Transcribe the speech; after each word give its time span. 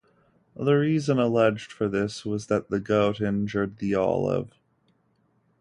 The 0.55 0.73
reason 0.73 1.19
alleged 1.19 1.71
for 1.71 1.87
this 1.87 2.25
was 2.25 2.47
that 2.47 2.71
the 2.71 2.79
goat 2.79 3.21
injured 3.21 3.77
the 3.77 3.93
olive. 3.93 4.49